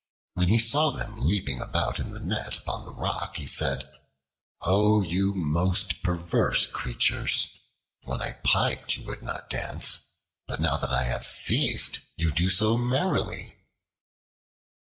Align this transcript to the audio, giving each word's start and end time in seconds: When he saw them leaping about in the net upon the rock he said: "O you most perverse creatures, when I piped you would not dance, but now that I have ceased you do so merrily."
When 0.33 0.47
he 0.47 0.57
saw 0.57 0.89
them 0.89 1.19
leaping 1.19 1.61
about 1.61 1.99
in 1.99 2.09
the 2.09 2.19
net 2.19 2.57
upon 2.57 2.85
the 2.85 2.91
rock 2.91 3.35
he 3.35 3.45
said: 3.45 3.87
"O 4.61 5.03
you 5.03 5.35
most 5.35 6.01
perverse 6.01 6.65
creatures, 6.65 7.47
when 8.05 8.19
I 8.19 8.37
piped 8.43 8.97
you 8.97 9.05
would 9.05 9.21
not 9.21 9.51
dance, 9.51 10.03
but 10.47 10.59
now 10.59 10.77
that 10.77 10.89
I 10.91 11.03
have 11.03 11.23
ceased 11.23 11.99
you 12.15 12.31
do 12.31 12.49
so 12.49 12.79
merrily." 12.79 13.57